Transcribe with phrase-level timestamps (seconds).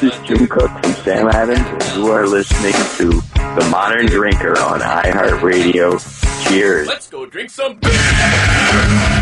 [0.00, 4.58] This is Jim Koch from Sam Adams, and you are listening to The Modern Drinker
[4.58, 6.48] on iHeartRadio.
[6.48, 6.88] Cheers.
[6.88, 9.13] Let's go drink some beer.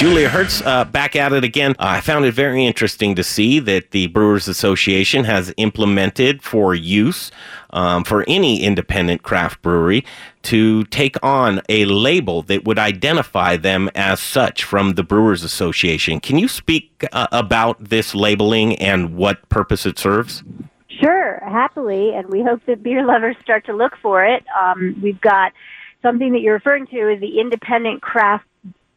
[0.00, 1.74] Julia Herz, uh, back at it again.
[1.78, 7.30] I found it very interesting to see that the Brewers Association has implemented for use
[7.74, 10.06] um, for any independent craft brewery
[10.44, 16.18] to take on a label that would identify them as such from the Brewers Association.
[16.18, 20.42] Can you speak uh, about this labeling and what purpose it serves?
[20.88, 24.44] Sure, happily, and we hope that beer lovers start to look for it.
[24.58, 25.52] Um, we've got
[26.00, 28.46] something that you're referring to is the independent craft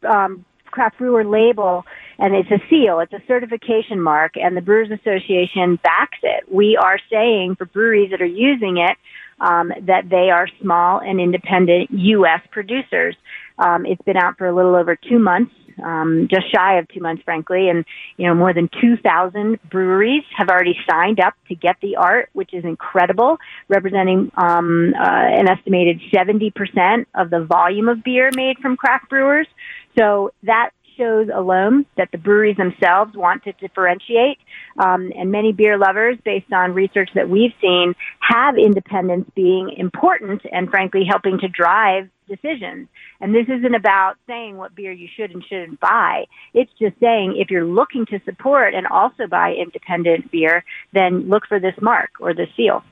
[0.02, 1.84] um, craft brewer label,
[2.18, 2.98] and it's a seal.
[2.98, 6.52] It's a certification mark, and the Brewers Association backs it.
[6.52, 8.96] We are saying for breweries that are using it
[9.40, 12.40] um, that they are small and independent U.S.
[12.50, 13.16] producers.
[13.58, 15.52] Um, it's been out for a little over two months.
[15.82, 17.84] Um, just shy of two months, frankly, and
[18.16, 22.54] you know more than 2,000 breweries have already signed up to get the art, which
[22.54, 28.76] is incredible, representing um, uh, an estimated 70% of the volume of beer made from
[28.76, 29.48] craft brewers.
[29.96, 34.38] So that shows alone that the breweries themselves want to differentiate.
[34.78, 40.42] Um, and many beer lovers, based on research that we've seen, have independence being important
[40.52, 42.88] and frankly helping to drive decisions.
[43.20, 46.26] And this isn't about saying what beer you should and shouldn't buy.
[46.52, 51.46] It's just saying if you're looking to support and also buy independent beer, then look
[51.46, 52.82] for this mark or this seal.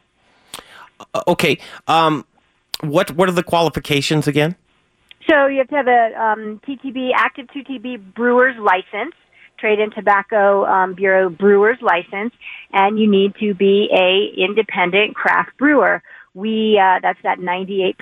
[1.14, 1.58] Uh, okay.
[1.86, 2.26] Um,
[2.80, 4.56] what what are the qualifications again?
[5.32, 9.14] So you have to have a um, TTB active TTB brewer's license,
[9.58, 12.34] Trade and Tobacco um, Bureau brewer's license,
[12.70, 16.02] and you need to be a independent craft brewer.
[16.34, 17.94] We uh, that's that 98%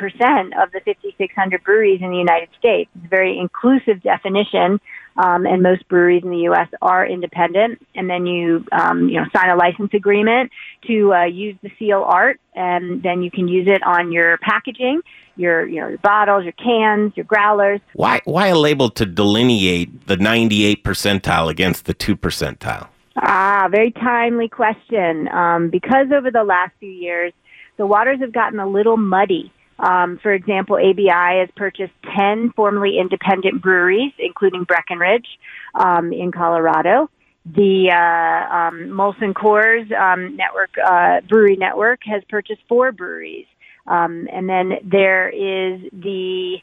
[0.60, 2.90] of the 5,600 breweries in the United States.
[2.96, 4.80] It's a very inclusive definition
[5.16, 6.68] um, and most breweries in the U.S.
[6.80, 7.84] are independent.
[7.94, 10.50] And then you, um, you know, sign a license agreement
[10.86, 15.02] to uh, use the seal art, and then you can use it on your packaging,
[15.36, 17.80] your, you know, your bottles, your cans, your growlers.
[17.94, 22.88] Why, why a label to delineate the 98 percentile against the two percentile?
[23.16, 25.28] Ah, very timely question.
[25.28, 27.32] Um, because over the last few years,
[27.76, 32.98] the waters have gotten a little muddy um, for example, ABI has purchased 10 formerly
[32.98, 35.26] independent breweries, including Breckenridge
[35.74, 37.10] um, in Colorado.
[37.46, 43.46] The uh, um, Molson Coors um, network, uh, brewery network, has purchased four breweries.
[43.86, 46.58] Um, and then there is the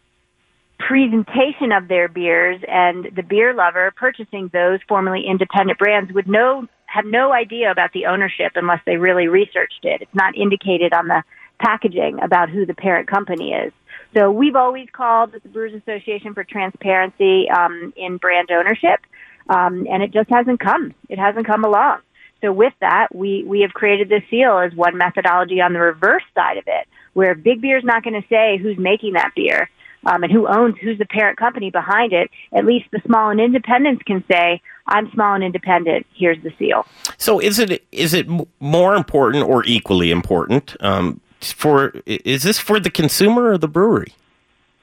[0.78, 6.68] presentation of their beers, and the beer lover purchasing those formerly independent brands would know
[6.86, 10.02] have no idea about the ownership unless they really researched it.
[10.02, 11.24] It's not indicated on the
[11.60, 13.74] packaging about who the parent company is.
[14.14, 19.02] So we've always called the Brewers Association for transparency um, in brand ownership,
[19.50, 20.94] um, and it just hasn't come.
[21.10, 22.00] It hasn't come along.
[22.42, 26.24] So with that, we we have created this seal as one methodology on the reverse
[26.36, 29.70] side of it, where Big Beer is not going to say who's making that beer
[30.06, 32.30] um, and who owns who's the parent company behind it.
[32.54, 36.06] At least the small and independents can say, "I'm small and independent.
[36.16, 36.86] Here's the seal."
[37.18, 38.28] So is it is it
[38.60, 41.20] more important or equally important um,
[41.52, 44.14] for is this for the consumer or the brewery?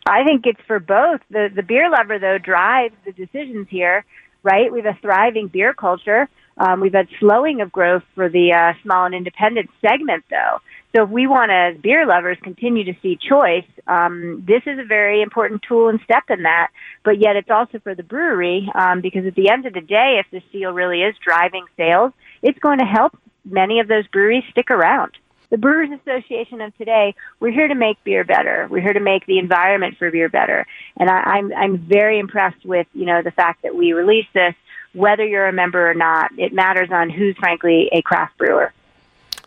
[0.06, 1.20] I think it's for both.
[1.30, 4.04] The the beer lover though drives the decisions here,
[4.42, 4.72] right?
[4.72, 6.28] We have a thriving beer culture.
[6.56, 10.60] Um, we've had slowing of growth for the uh, small and independent segment though.
[10.94, 14.84] So if we want as beer lovers continue to see choice, um, this is a
[14.84, 16.68] very important tool and step in that.
[17.02, 20.20] But yet it's also for the brewery um, because at the end of the day,
[20.20, 24.44] if the seal really is driving sales, it's going to help many of those breweries
[24.50, 25.16] stick around
[25.54, 28.66] the Brewers Association of today, we're here to make beer better.
[28.68, 30.66] We're here to make the environment for beer better.
[30.96, 34.56] And I, I'm I'm very impressed with you know the fact that we release this,
[34.94, 36.36] whether you're a member or not.
[36.36, 38.72] It matters on who's frankly a craft brewer.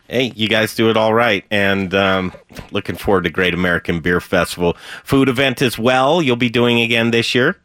[0.08, 2.32] Hey, you guys do it all right, and um,
[2.72, 6.22] looking forward to Great American Beer Festival food event as well.
[6.22, 7.58] You'll be doing again this year.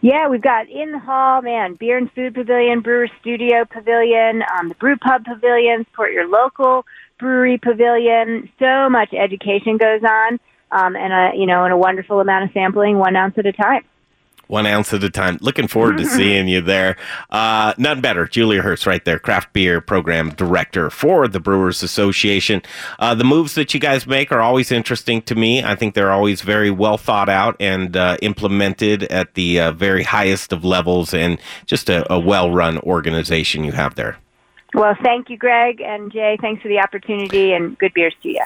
[0.00, 4.68] Yeah, we've got in the hall, man, beer and food pavilion, brewer studio pavilion, um,
[4.68, 6.86] the brew pub pavilion, support your local
[7.18, 8.48] brewery pavilion.
[8.60, 10.38] So much education goes on,
[10.70, 13.52] um, and a you know, and a wonderful amount of sampling, one ounce at a
[13.52, 13.82] time.
[14.48, 15.38] One ounce at a time.
[15.40, 16.96] Looking forward to seeing you there.
[17.30, 18.26] Uh, none better.
[18.26, 22.62] Julia Herz, right there, craft beer program director for the Brewers Association.
[22.98, 25.62] Uh, the moves that you guys make are always interesting to me.
[25.62, 30.02] I think they're always very well thought out and uh, implemented at the uh, very
[30.02, 34.16] highest of levels, and just a, a well run organization you have there.
[34.74, 36.36] Well, thank you, Greg and Jay.
[36.40, 38.44] Thanks for the opportunity and good beers to you.